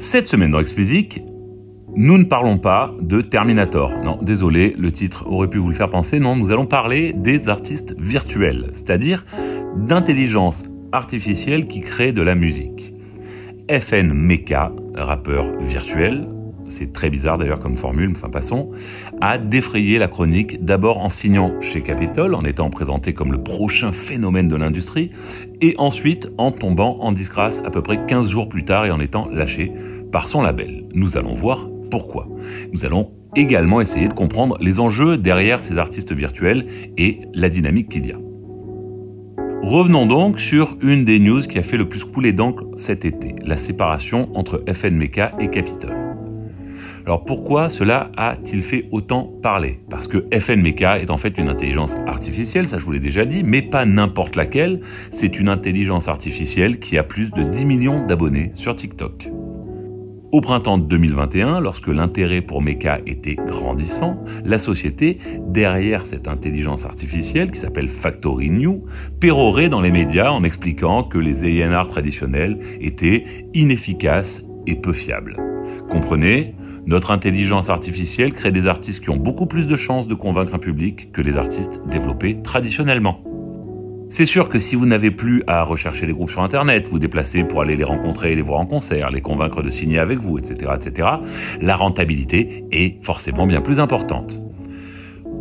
Cette 0.00 0.26
semaine 0.26 0.52
dans 0.52 0.60
Explicit, 0.60 1.24
nous 1.96 2.18
ne 2.18 2.22
parlons 2.22 2.56
pas 2.56 2.94
de 3.00 3.20
Terminator. 3.20 3.98
Non, 4.04 4.16
désolé, 4.22 4.76
le 4.78 4.92
titre 4.92 5.24
aurait 5.26 5.50
pu 5.50 5.58
vous 5.58 5.70
le 5.70 5.74
faire 5.74 5.90
penser. 5.90 6.20
Non, 6.20 6.36
nous 6.36 6.52
allons 6.52 6.66
parler 6.66 7.12
des 7.12 7.48
artistes 7.48 7.96
virtuels, 7.98 8.70
c'est-à-dire 8.74 9.26
d'intelligence 9.76 10.62
artificielle 10.92 11.66
qui 11.66 11.80
crée 11.80 12.12
de 12.12 12.22
la 12.22 12.36
musique. 12.36 12.94
FN 13.68 14.12
Mecha, 14.12 14.70
rappeur 14.94 15.50
virtuel, 15.58 16.28
c'est 16.68 16.92
très 16.92 17.10
bizarre 17.10 17.38
d'ailleurs 17.38 17.60
comme 17.60 17.76
formule, 17.76 18.12
enfin 18.14 18.28
passons, 18.28 18.70
a 19.20 19.38
défrayé 19.38 19.98
la 19.98 20.08
chronique 20.08 20.64
d'abord 20.64 20.98
en 20.98 21.08
signant 21.08 21.60
chez 21.60 21.82
Capitol, 21.82 22.34
en 22.34 22.44
étant 22.44 22.70
présenté 22.70 23.12
comme 23.12 23.32
le 23.32 23.42
prochain 23.42 23.92
phénomène 23.92 24.48
de 24.48 24.56
l'industrie, 24.56 25.10
et 25.60 25.74
ensuite 25.78 26.30
en 26.38 26.52
tombant 26.52 26.98
en 27.00 27.12
disgrâce 27.12 27.60
à 27.64 27.70
peu 27.70 27.82
près 27.82 28.06
15 28.06 28.28
jours 28.28 28.48
plus 28.48 28.64
tard 28.64 28.86
et 28.86 28.90
en 28.90 29.00
étant 29.00 29.28
lâché 29.30 29.72
par 30.12 30.28
son 30.28 30.42
label. 30.42 30.86
Nous 30.94 31.16
allons 31.16 31.34
voir 31.34 31.68
pourquoi. 31.90 32.28
Nous 32.72 32.84
allons 32.84 33.10
également 33.36 33.80
essayer 33.80 34.08
de 34.08 34.14
comprendre 34.14 34.56
les 34.60 34.80
enjeux 34.80 35.16
derrière 35.16 35.62
ces 35.62 35.78
artistes 35.78 36.12
virtuels 36.12 36.66
et 36.96 37.20
la 37.34 37.48
dynamique 37.48 37.88
qu'il 37.88 38.06
y 38.06 38.12
a. 38.12 38.18
Revenons 39.62 40.06
donc 40.06 40.40
sur 40.40 40.76
une 40.80 41.04
des 41.04 41.18
news 41.18 41.42
qui 41.42 41.58
a 41.58 41.62
fait 41.62 41.76
le 41.76 41.88
plus 41.88 42.04
couler 42.04 42.32
d'encre 42.32 42.64
cet 42.76 43.04
été, 43.04 43.34
la 43.44 43.58
séparation 43.58 44.30
entre 44.34 44.64
FNMK 44.72 45.34
et 45.40 45.48
Capitol. 45.48 45.97
Alors 47.04 47.24
pourquoi 47.24 47.68
cela 47.68 48.10
a-t-il 48.16 48.62
fait 48.62 48.86
autant 48.90 49.32
parler? 49.42 49.80
Parce 49.90 50.08
que 50.08 50.24
FNMK 50.32 50.82
est 50.82 51.10
en 51.10 51.16
fait 51.16 51.38
une 51.38 51.48
intelligence 51.48 51.96
artificielle, 52.06 52.68
ça 52.68 52.78
je 52.78 52.84
vous 52.84 52.92
l'ai 52.92 53.00
déjà 53.00 53.24
dit, 53.24 53.42
mais 53.42 53.62
pas 53.62 53.84
n'importe 53.84 54.36
laquelle, 54.36 54.80
c'est 55.10 55.38
une 55.38 55.48
intelligence 55.48 56.08
artificielle 56.08 56.78
qui 56.78 56.98
a 56.98 57.04
plus 57.04 57.30
de 57.30 57.42
10 57.42 57.64
millions 57.64 58.06
d'abonnés 58.06 58.50
sur 58.54 58.74
TikTok. 58.76 59.30
Au 60.30 60.42
printemps 60.42 60.76
2021, 60.76 61.58
lorsque 61.58 61.88
l'intérêt 61.88 62.42
pour 62.42 62.60
Mecha 62.60 62.98
était 63.06 63.36
grandissant, 63.36 64.22
la 64.44 64.58
société, 64.58 65.18
derrière 65.46 66.04
cette 66.04 66.28
intelligence 66.28 66.84
artificielle 66.84 67.50
qui 67.50 67.58
s'appelle 67.58 67.88
Factory 67.88 68.50
New, 68.50 68.84
pérorait 69.20 69.70
dans 69.70 69.80
les 69.80 69.90
médias 69.90 70.30
en 70.30 70.44
expliquant 70.44 71.02
que 71.02 71.16
les 71.16 71.44
ANR 71.44 71.88
traditionnels 71.88 72.58
étaient 72.78 73.24
inefficaces 73.54 74.44
et 74.66 74.74
peu 74.74 74.92
fiables. 74.92 75.38
Comprenez, 75.88 76.54
notre 76.88 77.10
intelligence 77.10 77.68
artificielle 77.68 78.32
crée 78.32 78.50
des 78.50 78.66
artistes 78.66 79.04
qui 79.04 79.10
ont 79.10 79.18
beaucoup 79.18 79.44
plus 79.44 79.66
de 79.66 79.76
chances 79.76 80.08
de 80.08 80.14
convaincre 80.14 80.54
un 80.54 80.58
public 80.58 81.12
que 81.12 81.20
les 81.20 81.36
artistes 81.36 81.82
développés 81.86 82.40
traditionnellement. 82.42 83.22
C'est 84.08 84.24
sûr 84.24 84.48
que 84.48 84.58
si 84.58 84.74
vous 84.74 84.86
n'avez 84.86 85.10
plus 85.10 85.42
à 85.46 85.62
rechercher 85.64 86.06
les 86.06 86.14
groupes 86.14 86.30
sur 86.30 86.40
Internet, 86.40 86.88
vous 86.88 86.98
déplacer 86.98 87.44
pour 87.44 87.60
aller 87.60 87.76
les 87.76 87.84
rencontrer 87.84 88.32
et 88.32 88.34
les 88.34 88.40
voir 88.40 88.60
en 88.60 88.64
concert, 88.64 89.10
les 89.10 89.20
convaincre 89.20 89.62
de 89.62 89.68
signer 89.68 89.98
avec 89.98 90.18
vous, 90.18 90.38
etc., 90.38 90.72
etc., 90.76 91.08
la 91.60 91.76
rentabilité 91.76 92.64
est 92.72 93.04
forcément 93.04 93.46
bien 93.46 93.60
plus 93.60 93.80
importante. 93.80 94.40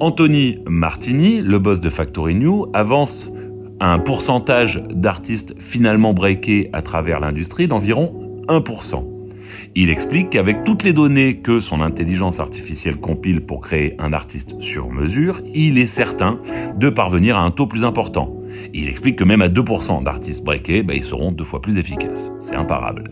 Anthony 0.02 0.60
Martini, 0.68 1.42
le 1.42 1.60
boss 1.60 1.80
de 1.80 1.90
Factory 1.90 2.36
New, 2.36 2.66
avance 2.74 3.32
un 3.80 4.00
pourcentage 4.00 4.84
d'artistes 4.90 5.56
finalement 5.60 6.14
breakés 6.14 6.70
à 6.74 6.82
travers 6.82 7.22
l'industrie 7.22 7.70
d'environ 7.70 8.44
1%. 8.50 9.17
Il 9.80 9.92
explique 9.92 10.32
qu'avec 10.32 10.64
toutes 10.64 10.82
les 10.82 10.92
données 10.92 11.38
que 11.38 11.60
son 11.60 11.82
intelligence 11.82 12.40
artificielle 12.40 12.96
compile 12.96 13.42
pour 13.42 13.62
créer 13.62 13.94
un 14.00 14.12
artiste 14.12 14.60
sur 14.60 14.90
mesure, 14.90 15.40
il 15.54 15.78
est 15.78 15.86
certain 15.86 16.40
de 16.76 16.90
parvenir 16.90 17.38
à 17.38 17.42
un 17.42 17.52
taux 17.52 17.68
plus 17.68 17.86
important. 17.86 18.36
Il 18.74 18.90
explique 18.90 19.18
que 19.18 19.24
même 19.24 19.44
à 19.44 19.50
2% 19.50 20.04
d'artistes 20.04 20.44
breakés, 20.44 20.82
bah, 20.82 20.96
ils 20.96 21.04
seront 21.04 21.32
deux 21.32 21.44
fois 21.44 21.62
plus 21.62 21.78
efficaces. 21.78 22.32
C'est 22.40 22.56
imparable. 22.56 23.04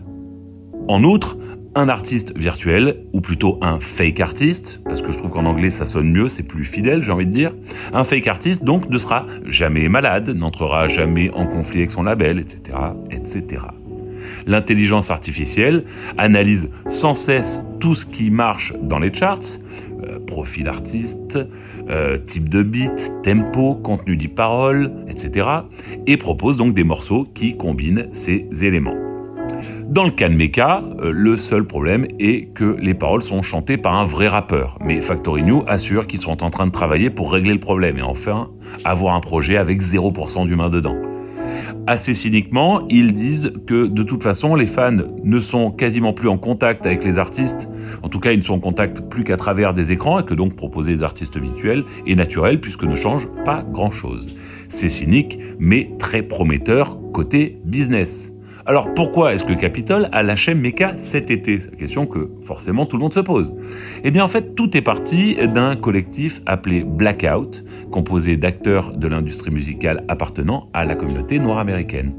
En 0.88 1.04
outre, 1.04 1.38
un 1.76 1.88
artiste 1.88 2.36
virtuel, 2.36 3.06
ou 3.12 3.20
plutôt 3.20 3.60
un 3.62 3.78
fake 3.78 4.18
artiste, 4.18 4.80
parce 4.86 5.02
que 5.02 5.12
je 5.12 5.18
trouve 5.18 5.30
qu'en 5.30 5.44
anglais 5.44 5.70
ça 5.70 5.86
sonne 5.86 6.10
mieux, 6.10 6.28
c'est 6.28 6.42
plus 6.42 6.64
fidèle, 6.64 7.00
j'ai 7.00 7.12
envie 7.12 7.26
de 7.26 7.30
dire. 7.30 7.54
Un 7.92 8.02
fake 8.02 8.26
artiste, 8.26 8.64
donc, 8.64 8.90
ne 8.90 8.98
sera 8.98 9.24
jamais 9.44 9.88
malade, 9.88 10.30
n'entrera 10.30 10.88
jamais 10.88 11.30
en 11.30 11.46
conflit 11.46 11.78
avec 11.78 11.92
son 11.92 12.02
label, 12.02 12.40
etc., 12.40 12.76
etc. 13.12 13.66
L'intelligence 14.46 15.10
artificielle 15.10 15.84
analyse 16.18 16.70
sans 16.86 17.14
cesse 17.14 17.60
tout 17.80 17.94
ce 17.94 18.06
qui 18.06 18.30
marche 18.30 18.72
dans 18.82 18.98
les 18.98 19.12
charts, 19.12 19.58
euh, 20.04 20.18
profil 20.18 20.68
artiste, 20.68 21.38
euh, 21.88 22.18
type 22.18 22.48
de 22.48 22.62
beat, 22.62 23.12
tempo, 23.22 23.74
contenu 23.74 24.16
dit 24.16 24.28
parole, 24.28 24.92
etc. 25.08 25.48
et 26.06 26.16
propose 26.16 26.56
donc 26.56 26.74
des 26.74 26.84
morceaux 26.84 27.26
qui 27.34 27.56
combinent 27.56 28.08
ces 28.12 28.46
éléments. 28.62 28.96
Dans 29.88 30.04
le 30.04 30.10
cas 30.10 30.28
de 30.28 30.34
Mecha, 30.34 30.82
euh, 31.00 31.12
le 31.12 31.36
seul 31.36 31.64
problème 31.64 32.06
est 32.18 32.52
que 32.52 32.76
les 32.80 32.92
paroles 32.92 33.22
sont 33.22 33.40
chantées 33.40 33.76
par 33.76 33.94
un 33.94 34.04
vrai 34.04 34.26
rappeur. 34.26 34.78
Mais 34.84 35.00
Factory 35.00 35.44
New 35.44 35.62
assure 35.68 36.06
qu'ils 36.06 36.18
sont 36.18 36.42
en 36.42 36.50
train 36.50 36.66
de 36.66 36.72
travailler 36.72 37.08
pour 37.08 37.32
régler 37.32 37.52
le 37.52 37.60
problème 37.60 37.96
et 37.96 38.02
enfin 38.02 38.50
avoir 38.84 39.14
un 39.14 39.20
projet 39.20 39.56
avec 39.56 39.80
0% 39.80 40.46
d'humain 40.46 40.70
dedans. 40.70 40.96
Assez 41.88 42.16
cyniquement, 42.16 42.88
ils 42.88 43.12
disent 43.12 43.52
que 43.64 43.86
de 43.86 44.02
toute 44.02 44.24
façon, 44.24 44.56
les 44.56 44.66
fans 44.66 44.96
ne 45.22 45.38
sont 45.38 45.70
quasiment 45.70 46.12
plus 46.12 46.28
en 46.28 46.36
contact 46.36 46.84
avec 46.84 47.04
les 47.04 47.20
artistes. 47.20 47.68
En 48.02 48.08
tout 48.08 48.18
cas, 48.18 48.32
ils 48.32 48.38
ne 48.38 48.42
sont 48.42 48.54
en 48.54 48.60
contact 48.60 49.02
plus 49.02 49.22
qu'à 49.22 49.36
travers 49.36 49.72
des 49.72 49.92
écrans 49.92 50.18
et 50.18 50.24
que 50.24 50.34
donc 50.34 50.56
proposer 50.56 50.96
des 50.96 51.02
artistes 51.04 51.38
virtuels 51.38 51.84
est 52.04 52.16
naturel 52.16 52.60
puisque 52.60 52.82
ne 52.82 52.96
change 52.96 53.28
pas 53.44 53.62
grand-chose. 53.62 54.34
C'est 54.68 54.88
cynique, 54.88 55.38
mais 55.60 55.92
très 56.00 56.22
prometteur 56.22 56.98
côté 57.12 57.60
business. 57.64 58.32
Alors 58.68 58.92
pourquoi 58.94 59.32
est-ce 59.32 59.44
que 59.44 59.52
Capitol 59.52 60.08
a 60.10 60.24
lâché 60.24 60.52
Mecha 60.52 60.98
cet 60.98 61.30
été? 61.30 61.60
C'est 61.60 61.70
la 61.70 61.76
question 61.76 62.04
que 62.04 62.32
forcément 62.42 62.84
tout 62.84 62.96
le 62.96 63.02
monde 63.02 63.14
se 63.14 63.20
pose. 63.20 63.54
Eh 64.02 64.10
bien 64.10 64.24
en 64.24 64.28
fait 64.28 64.56
tout 64.56 64.76
est 64.76 64.82
parti 64.82 65.36
d'un 65.36 65.76
collectif 65.76 66.42
appelé 66.46 66.82
Blackout, 66.82 67.64
composé 67.92 68.36
d'acteurs 68.36 68.96
de 68.96 69.06
l'industrie 69.06 69.52
musicale 69.52 70.04
appartenant 70.08 70.68
à 70.74 70.84
la 70.84 70.96
communauté 70.96 71.38
noire 71.38 71.58
américaine. 71.58 72.12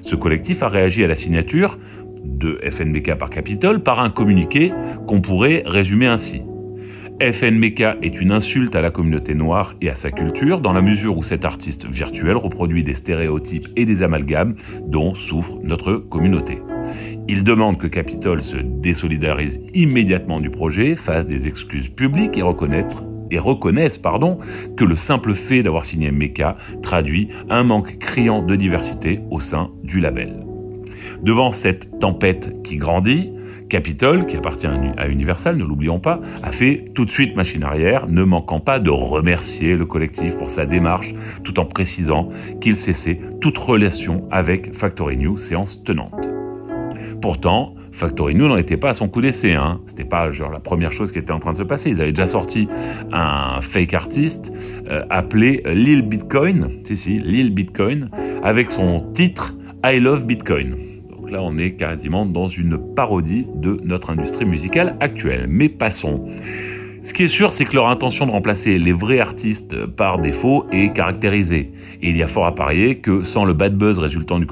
Ce 0.00 0.14
collectif 0.14 0.62
a 0.62 0.68
réagi 0.68 1.02
à 1.02 1.08
la 1.08 1.16
signature 1.16 1.78
de 2.22 2.60
FNBK 2.70 3.16
par 3.16 3.28
Capitol 3.28 3.82
par 3.82 4.00
un 4.00 4.10
communiqué 4.10 4.72
qu'on 5.08 5.20
pourrait 5.20 5.64
résumer 5.66 6.06
ainsi. 6.06 6.42
FNMK 7.20 7.98
est 8.00 8.20
une 8.20 8.30
insulte 8.30 8.76
à 8.76 8.80
la 8.80 8.90
communauté 8.90 9.34
noire 9.34 9.74
et 9.80 9.90
à 9.90 9.96
sa 9.96 10.12
culture 10.12 10.60
dans 10.60 10.72
la 10.72 10.80
mesure 10.80 11.18
où 11.18 11.24
cet 11.24 11.44
artiste 11.44 11.84
virtuel 11.84 12.36
reproduit 12.36 12.84
des 12.84 12.94
stéréotypes 12.94 13.66
et 13.74 13.84
des 13.84 14.04
amalgames 14.04 14.54
dont 14.86 15.16
souffre 15.16 15.58
notre 15.64 15.94
communauté. 15.94 16.62
Il 17.26 17.42
demande 17.42 17.76
que 17.76 17.88
Capitol 17.88 18.40
se 18.40 18.56
désolidarise 18.56 19.60
immédiatement 19.74 20.38
du 20.38 20.50
projet, 20.50 20.94
fasse 20.94 21.26
des 21.26 21.48
excuses 21.48 21.88
publiques 21.88 22.36
et 22.38 22.42
reconnaître 22.42 23.02
et 23.32 23.40
reconnaissent 23.40 23.98
pardon, 23.98 24.38
que 24.76 24.84
le 24.84 24.94
simple 24.94 25.34
fait 25.34 25.64
d'avoir 25.64 25.84
signé 25.84 26.12
Meka 26.12 26.56
traduit 26.82 27.30
un 27.50 27.64
manque 27.64 27.98
criant 27.98 28.42
de 28.42 28.54
diversité 28.54 29.20
au 29.30 29.40
sein 29.40 29.72
du 29.82 29.98
label. 29.98 30.47
Devant 31.22 31.50
cette 31.50 31.98
tempête 31.98 32.62
qui 32.62 32.76
grandit, 32.76 33.32
Capitol, 33.68 34.26
qui 34.26 34.36
appartient 34.36 34.66
à 34.66 35.08
Universal, 35.08 35.56
ne 35.56 35.64
l'oublions 35.64 36.00
pas, 36.00 36.20
a 36.42 36.52
fait 36.52 36.86
tout 36.94 37.04
de 37.04 37.10
suite 37.10 37.36
machine 37.36 37.62
arrière, 37.62 38.06
ne 38.08 38.24
manquant 38.24 38.60
pas 38.60 38.80
de 38.80 38.90
remercier 38.90 39.76
le 39.76 39.84
collectif 39.84 40.38
pour 40.38 40.48
sa 40.48 40.64
démarche, 40.66 41.14
tout 41.44 41.60
en 41.60 41.66
précisant 41.66 42.30
qu'il 42.60 42.76
cessait 42.76 43.20
toute 43.40 43.58
relation 43.58 44.26
avec 44.30 44.74
Factory 44.74 45.16
New, 45.16 45.36
séance 45.36 45.82
tenante. 45.84 46.28
Pourtant, 47.20 47.74
Factory 47.92 48.34
New 48.34 48.46
n'en 48.46 48.56
était 48.56 48.76
pas 48.76 48.90
à 48.90 48.94
son 48.94 49.08
coup 49.08 49.20
d'essai. 49.20 49.54
Hein. 49.54 49.80
C'était 49.86 50.04
pas 50.04 50.30
genre 50.30 50.52
la 50.52 50.60
première 50.60 50.92
chose 50.92 51.10
qui 51.10 51.18
était 51.18 51.32
en 51.32 51.40
train 51.40 51.52
de 51.52 51.56
se 51.56 51.62
passer. 51.64 51.90
Ils 51.90 52.00
avaient 52.00 52.12
déjà 52.12 52.28
sorti 52.28 52.68
un 53.12 53.60
fake 53.60 53.94
artiste 53.94 54.52
euh, 54.88 55.04
appelé 55.10 55.62
Lil 55.66 56.02
Bitcoin, 56.02 56.68
si 56.84 56.96
si, 56.96 57.18
Lil 57.18 57.52
Bitcoin, 57.52 58.08
avec 58.42 58.70
son 58.70 58.98
titre 59.14 59.56
I 59.84 59.98
Love 59.98 60.26
Bitcoin 60.26 60.76
là, 61.30 61.42
on 61.42 61.58
est 61.58 61.72
quasiment 61.72 62.24
dans 62.24 62.48
une 62.48 62.78
parodie 62.94 63.46
de 63.54 63.78
notre 63.84 64.10
industrie 64.10 64.44
musicale 64.44 64.96
actuelle. 65.00 65.46
Mais 65.48 65.68
passons. 65.68 66.24
Ce 67.02 67.12
qui 67.12 67.22
est 67.22 67.28
sûr, 67.28 67.52
c'est 67.52 67.64
que 67.64 67.74
leur 67.74 67.88
intention 67.88 68.26
de 68.26 68.32
remplacer 68.32 68.78
les 68.78 68.92
vrais 68.92 69.20
artistes 69.20 69.86
par 69.86 70.18
des 70.18 70.32
faux 70.32 70.66
est 70.72 70.92
caractérisée. 70.92 71.72
Et 72.02 72.10
il 72.10 72.16
y 72.16 72.22
a 72.22 72.26
fort 72.26 72.46
à 72.46 72.54
parier 72.54 72.96
que 72.96 73.22
sans 73.22 73.44
le 73.44 73.54
bad 73.54 73.76
buzz 73.76 73.98
résultant 73.98 74.38
du, 74.38 74.46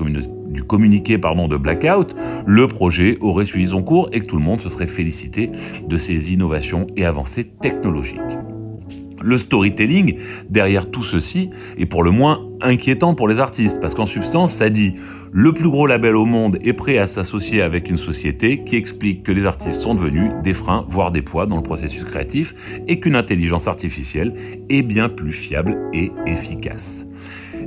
communiqué 0.66 1.18
de 1.18 1.56
Blackout, 1.56 2.14
le 2.46 2.66
projet 2.68 3.18
aurait 3.20 3.44
suivi 3.44 3.66
son 3.66 3.82
cours 3.82 4.08
et 4.12 4.20
que 4.20 4.26
tout 4.26 4.36
le 4.36 4.42
monde 4.42 4.60
se 4.60 4.68
serait 4.68 4.86
félicité 4.86 5.50
de 5.86 5.96
ces 5.98 6.32
innovations 6.32 6.86
et 6.96 7.04
avancées 7.04 7.44
technologiques. 7.44 8.20
Le 9.22 9.38
storytelling 9.38 10.18
derrière 10.50 10.90
tout 10.90 11.02
ceci 11.02 11.50
est 11.78 11.86
pour 11.86 12.02
le 12.02 12.10
moins 12.10 12.48
inquiétant 12.60 13.14
pour 13.14 13.28
les 13.28 13.40
artistes, 13.40 13.80
parce 13.80 13.94
qu'en 13.94 14.06
substance, 14.06 14.52
ça 14.52 14.70
dit 14.70 14.94
le 15.32 15.52
plus 15.52 15.68
gros 15.68 15.86
label 15.86 16.16
au 16.16 16.24
monde 16.24 16.58
est 16.62 16.72
prêt 16.72 16.98
à 16.98 17.06
s'associer 17.06 17.62
avec 17.62 17.90
une 17.90 17.96
société 17.96 18.64
qui 18.64 18.76
explique 18.76 19.22
que 19.22 19.32
les 19.32 19.46
artistes 19.46 19.80
sont 19.80 19.94
devenus 19.94 20.30
des 20.42 20.54
freins, 20.54 20.86
voire 20.88 21.12
des 21.12 21.22
poids 21.22 21.46
dans 21.46 21.56
le 21.56 21.62
processus 21.62 22.04
créatif, 22.04 22.54
et 22.86 23.00
qu'une 23.00 23.16
intelligence 23.16 23.68
artificielle 23.68 24.34
est 24.68 24.82
bien 24.82 25.08
plus 25.08 25.32
fiable 25.32 25.78
et 25.92 26.12
efficace. 26.26 27.06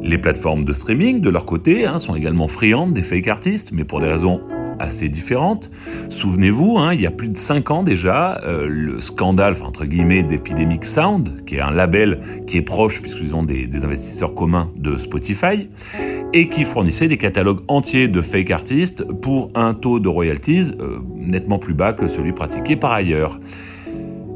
Les 0.01 0.17
plateformes 0.17 0.65
de 0.65 0.73
streaming, 0.73 1.19
de 1.19 1.29
leur 1.29 1.45
côté, 1.45 1.85
hein, 1.85 1.97
sont 1.97 2.15
également 2.15 2.47
friandes 2.47 2.93
des 2.93 3.03
fake 3.03 3.27
artistes, 3.27 3.71
mais 3.73 3.83
pour 3.83 3.99
des 3.99 4.07
raisons 4.07 4.41
assez 4.79 5.09
différentes. 5.09 5.69
Souvenez-vous, 6.09 6.77
hein, 6.77 6.93
il 6.93 7.01
y 7.01 7.05
a 7.05 7.11
plus 7.11 7.29
de 7.29 7.37
5 7.37 7.71
ans 7.71 7.83
déjà, 7.83 8.39
euh, 8.43 8.67
le 8.67 9.01
scandale, 9.01 9.55
entre 9.63 9.85
guillemets, 9.85 10.23
d'Epidemic 10.23 10.85
Sound, 10.85 11.45
qui 11.45 11.55
est 11.55 11.61
un 11.61 11.71
label 11.71 12.19
qui 12.47 12.57
est 12.57 12.61
proche, 12.61 13.01
puisqu'ils 13.01 13.35
ont 13.35 13.43
des, 13.43 13.67
investisseurs 13.83 14.33
communs 14.33 14.71
de 14.77 14.97
Spotify, 14.97 15.69
et 16.33 16.49
qui 16.49 16.63
fournissait 16.63 17.07
des 17.07 17.17
catalogues 17.17 17.61
entiers 17.67 18.07
de 18.07 18.21
fake 18.21 18.51
artistes 18.51 19.03
pour 19.03 19.51
un 19.55 19.73
taux 19.73 19.99
de 19.99 20.09
royalties 20.09 20.71
euh, 20.79 20.99
nettement 21.15 21.59
plus 21.59 21.73
bas 21.73 21.93
que 21.93 22.07
celui 22.07 22.33
pratiqué 22.33 22.75
par 22.75 22.91
ailleurs. 22.91 23.39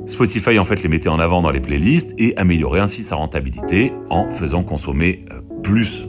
Spotify 0.06 0.60
en 0.60 0.64
fait 0.64 0.84
les 0.84 0.90
mettait 0.90 1.10
en 1.10 1.20
avant 1.20 1.42
dans 1.42 1.52
les 1.52 1.62
playlists 1.62 2.14
et 2.18 2.36
améliorait 2.36 2.82
ainsi 2.82 3.04
sa 3.04 3.16
rentabilité 3.16 3.94
en 4.10 4.30
faisant 4.32 4.64
consommer 4.64 5.26
euh, 5.32 5.40
plus 5.62 6.08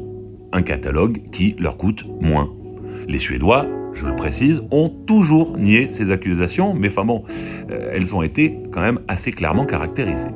un 0.52 0.62
catalogue 0.62 1.22
qui 1.30 1.54
leur 1.58 1.76
coûte 1.76 2.04
moins. 2.20 2.50
Les 3.08 3.18
Suédois, 3.18 3.66
je 3.94 4.06
le 4.06 4.16
précise, 4.16 4.62
ont 4.70 4.88
toujours 4.88 5.56
nié 5.56 5.88
ces 5.88 6.10
accusations, 6.10 6.74
mais 6.74 6.88
enfin 6.88 7.04
bon, 7.04 7.24
euh, 7.70 7.90
elles 7.92 8.14
ont 8.14 8.22
été 8.22 8.58
quand 8.72 8.80
même 8.80 9.00
assez 9.08 9.32
clairement 9.32 9.66
caractérisées. 9.66 10.28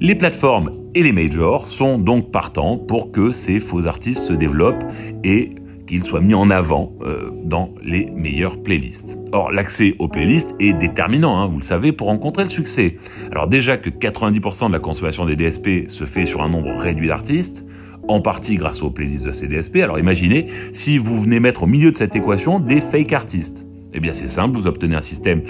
Les 0.00 0.14
plateformes 0.14 0.72
et 0.94 1.02
les 1.02 1.12
majors 1.12 1.68
sont 1.68 1.98
donc 1.98 2.30
partants 2.30 2.78
pour 2.78 3.12
que 3.12 3.32
ces 3.32 3.58
faux 3.58 3.86
artistes 3.86 4.24
se 4.24 4.32
développent 4.32 4.84
et 5.24 5.50
qu'ils 5.86 6.04
soient 6.04 6.20
mis 6.20 6.34
en 6.34 6.50
avant 6.50 6.92
euh, 7.02 7.30
dans 7.44 7.72
les 7.82 8.06
meilleures 8.10 8.62
playlists. 8.62 9.16
Or, 9.32 9.52
l'accès 9.52 9.94
aux 9.98 10.08
playlists 10.08 10.54
est 10.58 10.72
déterminant, 10.72 11.38
hein, 11.38 11.46
vous 11.46 11.58
le 11.58 11.64
savez, 11.64 11.92
pour 11.92 12.08
rencontrer 12.08 12.42
le 12.42 12.48
succès. 12.48 12.96
Alors 13.30 13.46
déjà 13.46 13.76
que 13.76 13.88
90% 13.90 14.68
de 14.68 14.72
la 14.72 14.78
consommation 14.78 15.24
des 15.24 15.36
DSP 15.36 15.88
se 15.88 16.04
fait 16.04 16.26
sur 16.26 16.42
un 16.42 16.48
nombre 16.48 16.76
réduit 16.78 17.08
d'artistes, 17.08 17.64
en 18.08 18.20
partie 18.20 18.56
grâce 18.56 18.82
aux 18.82 18.90
playlists 18.90 19.26
de 19.26 19.32
ces 19.32 19.46
DSP, 19.46 19.76
alors 19.76 19.98
imaginez 19.98 20.48
si 20.72 20.98
vous 20.98 21.20
venez 21.20 21.40
mettre 21.40 21.64
au 21.64 21.66
milieu 21.66 21.90
de 21.90 21.96
cette 21.96 22.16
équation 22.16 22.60
des 22.60 22.80
fake 22.80 23.12
artistes. 23.12 23.66
Eh 23.92 24.00
bien 24.00 24.12
c'est 24.12 24.28
simple, 24.28 24.56
vous 24.56 24.66
obtenez 24.66 24.94
un 24.94 25.00
système 25.00 25.42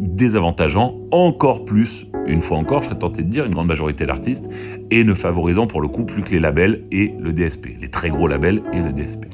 désavantageant 0.00 0.96
encore 1.10 1.64
plus, 1.64 2.06
une 2.26 2.40
fois 2.40 2.56
encore, 2.56 2.82
je 2.82 2.88
serais 2.88 2.98
tenté 2.98 3.22
de 3.22 3.28
dire, 3.28 3.44
une 3.44 3.54
grande 3.54 3.68
majorité 3.68 4.06
d'artistes, 4.06 4.48
et 4.90 5.04
ne 5.04 5.14
favorisant 5.14 5.66
pour 5.66 5.80
le 5.80 5.88
coup 5.88 6.04
plus 6.04 6.22
que 6.22 6.30
les 6.30 6.40
labels 6.40 6.84
et 6.90 7.14
le 7.18 7.32
DSP, 7.32 7.68
les 7.80 7.88
très 7.88 8.10
gros 8.10 8.26
labels 8.26 8.62
et 8.72 8.80
le 8.80 8.92
DSP. 8.92 9.26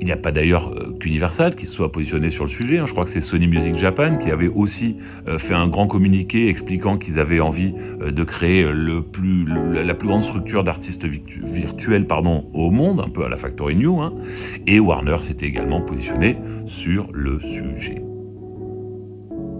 Il 0.00 0.06
n'y 0.06 0.12
a 0.12 0.16
pas 0.16 0.30
d'ailleurs 0.30 0.72
euh, 0.72 0.92
qu'Universal 0.98 1.56
qui 1.56 1.66
se 1.66 1.72
soit 1.72 1.90
positionné 1.90 2.30
sur 2.30 2.44
le 2.44 2.50
sujet. 2.50 2.78
Hein. 2.78 2.86
Je 2.86 2.92
crois 2.92 3.04
que 3.04 3.10
c'est 3.10 3.20
Sony 3.20 3.46
Music 3.46 3.76
Japan 3.76 4.16
qui 4.18 4.30
avait 4.30 4.48
aussi 4.48 4.96
euh, 5.26 5.38
fait 5.38 5.54
un 5.54 5.68
grand 5.68 5.86
communiqué 5.86 6.48
expliquant 6.48 6.98
qu'ils 6.98 7.18
avaient 7.18 7.40
envie 7.40 7.74
euh, 8.02 8.10
de 8.10 8.24
créer 8.24 8.64
la 8.64 9.94
plus 9.94 10.08
grande 10.08 10.22
structure 10.22 10.64
d'artistes 10.64 11.06
virtuels 11.06 12.06
pardon, 12.06 12.48
au 12.52 12.70
monde, 12.70 13.00
un 13.00 13.08
peu 13.08 13.24
à 13.24 13.28
la 13.28 13.36
Factory 13.36 13.74
New. 13.74 14.00
Hein. 14.00 14.12
Et 14.66 14.80
Warner 14.80 15.16
s'était 15.20 15.46
également 15.46 15.80
positionné 15.80 16.36
sur 16.66 17.08
le 17.12 17.40
sujet. 17.40 18.02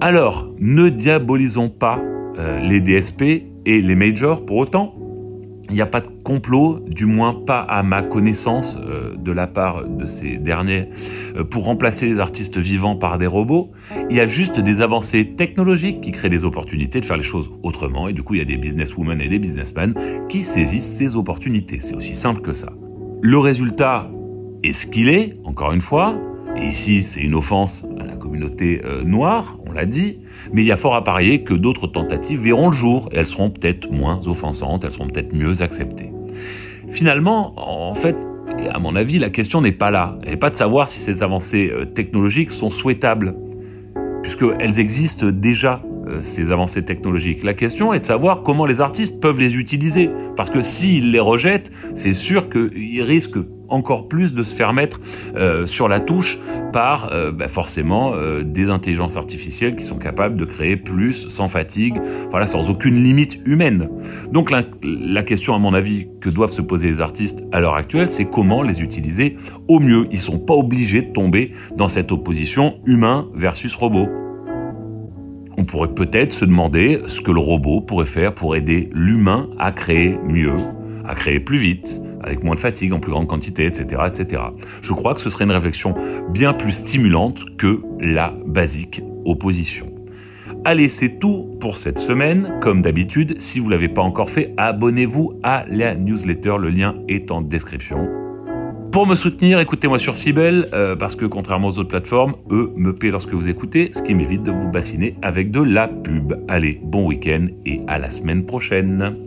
Alors, 0.01 0.53
ne 0.59 0.89
diabolisons 0.89 1.71
pas 1.71 2.03
les 2.63 2.81
DSP 2.81 3.23
et 3.65 3.81
les 3.81 3.95
majors 3.95 4.45
pour 4.45 4.59
autant. 4.59 4.96
Il 5.69 5.75
n'y 5.75 5.81
a 5.81 5.87
pas 5.87 6.01
de 6.01 6.07
complot, 6.23 6.81
du 6.87 7.07
moins 7.07 7.35
pas 7.35 7.61
à 7.61 7.83
ma 7.83 8.03
connaissance 8.03 8.79
euh, 8.81 9.17
de 9.17 9.33
la 9.33 9.47
part 9.47 9.87
de 9.87 10.07
ces 10.07 10.37
derniers, 10.37 10.89
euh, 11.37 11.45
pour 11.45 11.65
remplacer 11.65 12.07
les 12.07 12.21
artistes 12.21 12.59
vivants 12.59 12.97
par 12.97 13.19
des 13.19 13.27
robots. 13.27 13.73
Il 14.09 14.17
y 14.17 14.21
a 14.21 14.27
juste 14.27 14.61
des 14.61 14.81
avancées 14.81 15.35
technologiques 15.37 16.01
qui 16.01 16.13
créent 16.13 16.29
des 16.29 16.45
opportunités 16.45 17.01
de 17.01 17.05
faire 17.05 17.17
les 17.17 17.25
choses 17.25 17.51
autrement. 17.63 18.09
Et 18.09 18.13
du 18.13 18.23
coup, 18.23 18.35
il 18.35 18.39
y 18.39 18.43
a 18.43 18.45
des 18.45 18.57
businesswomen 18.57 19.21
et 19.21 19.29
des 19.29 19.39
businessmen 19.39 19.95
qui 20.29 20.43
saisissent 20.43 20.97
ces 20.97 21.17
opportunités. 21.17 21.79
C'est 21.81 21.97
aussi 21.97 22.15
simple 22.15 22.43
que 22.43 22.53
ça. 22.53 22.73
Le 23.23 23.39
résultat 23.39 24.09
est 24.63 24.73
ce 24.73 24.87
qu'il 24.87 25.09
est, 25.09 25.37
encore 25.45 25.73
une 25.73 25.81
fois. 25.81 26.15
Et 26.57 26.67
ici, 26.67 27.03
c'est 27.03 27.21
une 27.21 27.35
offense 27.35 27.85
communauté 28.27 28.83
euh, 28.85 29.03
noire, 29.05 29.57
on 29.67 29.73
l'a 29.73 29.87
dit, 29.87 30.19
mais 30.53 30.63
il 30.63 30.67
y 30.67 30.73
a 30.73 30.77
fort 30.77 30.97
à 30.97 31.05
parier 31.05 31.45
que 31.45 31.55
d'autres 31.55 31.87
tentatives 31.87 32.41
verront 32.41 32.71
le 32.71 32.75
jour 32.75 33.09
elles 33.13 33.27
seront 33.27 33.51
peut-être 33.51 33.91
moins 33.91 34.27
offensantes, 34.27 34.85
elles 34.85 34.91
seront 34.91 35.07
peut-être 35.07 35.33
mieux 35.33 35.63
acceptées. 35.63 36.11
Finalement, 36.89 37.55
en 37.57 37.95
fait, 37.95 38.17
à 38.71 38.79
mon 38.79 38.97
avis, 38.97 39.19
la 39.19 39.31
question 39.31 39.61
n'est 39.61 39.73
pas 39.73 39.91
là. 39.91 40.19
Elle 40.25 40.31
n'est 40.31 40.37
pas 40.37 40.51
de 40.51 40.57
savoir 40.57 40.89
si 40.89 40.99
ces 40.99 41.23
avancées 41.23 41.71
euh, 41.73 41.85
technologiques 41.85 42.51
sont 42.51 42.71
souhaitables, 42.71 43.35
puisqu'elles 44.23 44.81
existent 44.81 45.27
déjà 45.31 45.83
ces 46.21 46.53
avancées 46.53 46.85
technologiques. 46.85 47.43
La 47.43 47.55
question 47.55 47.93
est 47.93 48.01
de 48.01 48.05
savoir 48.05 48.43
comment 48.43 48.67
les 48.67 48.81
artistes 48.81 49.21
peuvent 49.21 49.41
les 49.41 49.57
utiliser. 49.57 50.11
Parce 50.37 50.51
que 50.51 50.61
s'ils 50.61 51.11
les 51.13 51.21
rejettent, 51.21 51.71
c'est 51.95 52.13
sûr 52.13 52.49
qu'ils 52.49 53.03
risquent 53.03 53.39
encore 53.69 54.07
plus 54.07 54.33
de 54.33 54.45
se 54.45 54.55
faire 54.55 54.73
mettre 54.73 55.01
euh, 55.35 55.67
sur 55.67 55.89
la 55.89 55.99
touche 55.99 56.39
par 56.73 57.13
euh, 57.13 57.33
bah, 57.33 57.49
forcément 57.49 58.13
des 58.45 58.71
intelligences 58.71 59.17
artificielles 59.17 59.77
qui 59.77 59.85
sont 59.85 59.99
capables 59.99 60.37
de 60.37 60.45
créer 60.45 60.77
plus 60.77 61.29
sans 61.29 61.49
fatigue, 61.49 62.01
voilà, 62.31 62.47
sans 62.47 62.71
aucune 62.71 63.03
limite 63.03 63.41
humaine. 63.45 63.89
Donc 64.31 64.51
la, 64.51 64.63
la 64.83 65.23
question, 65.23 65.55
à 65.55 65.59
mon 65.59 65.75
avis, 65.75 66.07
que 66.21 66.31
doivent 66.31 66.53
se 66.53 66.63
poser 66.63 66.89
les 66.89 67.01
artistes 67.01 67.43
à 67.53 67.61
l'heure 67.61 67.75
actuelle, 67.75 68.11
c'est 68.11 68.25
comment 68.25 68.63
les 68.63 68.83
utiliser 68.83 69.37
au 69.69 69.81
mieux. 69.81 70.07
Ils 70.11 70.21
sont 70.21 70.39
pas 70.39 70.55
obligés 70.55 71.03
de 71.03 71.13
tomber 71.13 71.53
dans 71.77 71.89
cette 71.89 72.13
opposition 72.13 72.81
humain 72.87 73.29
versus 73.35 73.75
robot 73.75 74.09
on 75.57 75.65
pourrait 75.65 75.95
peut-être 75.95 76.33
se 76.33 76.45
demander 76.45 77.01
ce 77.07 77.21
que 77.21 77.31
le 77.31 77.41
robot 77.41 77.81
pourrait 77.81 78.07
faire 78.07 78.35
pour 78.35 78.57
aider 78.57 78.91
l'humain 78.93 79.49
à 79.59 79.73
créer 79.73 80.19
mieux, 80.25 80.57
à 81.07 81.15
créer 81.15 81.41
plus 81.41 81.59
vite, 81.59 82.01
avec 82.23 82.43
moins 82.43 82.55
de 82.55 82.61
fatigue, 82.61 82.93
en 82.93 83.01
plus 83.01 83.13
grande 83.13 83.27
quantité, 83.27 83.67
etc., 83.67 84.03
etc. 84.07 84.43
Je 84.83 84.93
crois 84.93 85.15
que 85.15 85.21
ce 85.21 85.31
serait 85.31 85.45
une 85.45 85.53
réflexion 85.53 85.95
bien 86.31 86.53
plus 86.53 86.73
stimulante 86.73 87.57
que 87.57 87.81
la 88.01 88.35
basique 88.45 89.03
opposition. 89.25 89.87
Allez, 90.65 90.89
c'est 90.89 91.21
tout 91.21 91.57
pour 91.61 91.77
cette 91.77 91.99
semaine. 91.99 92.59
Comme 92.61 92.83
d'habitude, 92.83 93.41
si 93.41 93.61
vous 93.61 93.67
ne 93.67 93.71
l'avez 93.71 93.89
pas 93.89 94.03
encore 94.03 94.31
fait, 94.31 94.53
abonnez-vous 94.57 95.39
à 95.45 95.65
la 95.69 95.95
newsletter. 95.95 96.57
Le 96.59 96.71
lien 96.71 96.97
est 97.07 97.31
en 97.31 97.41
description. 97.41 98.26
Pour 98.97 99.07
me 99.07 99.15
soutenir, 99.15 99.61
écoutez-moi 99.61 99.99
sur 99.99 100.17
Sibel, 100.17 100.71
euh, 100.73 100.97
parce 100.97 101.17
que 101.17 101.27
contrairement 101.27 101.69
aux 101.69 101.79
autres 101.79 101.91
plateformes, 101.91 102.35
eux 102.51 102.73
me 102.77 102.95
paient 102.95 103.11
lorsque 103.11 103.35
vous 103.35 103.51
écoutez, 103.51 103.91
ce 103.93 104.01
qui 104.01 104.15
m'évite 104.15 104.43
de 104.43 104.51
vous 104.51 104.71
bassiner 104.71 105.17
avec 105.21 105.51
de 105.51 105.61
la 105.61 105.87
pub. 105.87 106.33
Allez, 106.49 106.81
bon 106.83 107.07
week-end 107.07 107.49
et 107.67 107.83
à 107.89 107.99
la 107.99 108.09
semaine 108.09 108.47
prochaine. 108.47 109.26